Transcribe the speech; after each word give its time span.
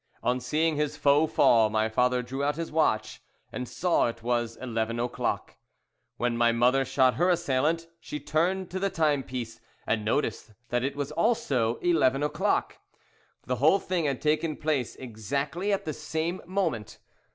On 0.23 0.39
seeing 0.39 0.77
his 0.77 0.97
foe 0.97 1.27
fall, 1.27 1.69
my 1.69 1.87
father 1.87 2.23
drew 2.23 2.43
out 2.43 2.55
his 2.55 2.71
watch 2.71 3.21
and 3.51 3.69
saw 3.69 4.07
it 4.07 4.23
was 4.23 4.55
eleven 4.55 4.99
o'clock. 4.99 5.57
When 6.17 6.35
my 6.35 6.51
mother 6.51 6.83
shot 6.85 7.13
her 7.17 7.29
assailant 7.29 7.85
she 7.99 8.19
turned 8.19 8.71
to 8.71 8.79
the 8.79 8.89
timepiece 8.89 9.59
and 9.85 10.03
noticed 10.03 10.53
that 10.69 10.83
it 10.83 10.95
was 10.95 11.11
also 11.11 11.75
eleven 11.83 12.23
o'clock. 12.23 12.79
The 13.45 13.57
whole 13.57 13.77
thing 13.77 14.05
had 14.05 14.23
taken 14.23 14.55
place 14.57 14.95
exactly 14.95 15.71
at 15.71 15.85
the 15.85 15.93
same 15.93 16.41
moment. 16.47 16.97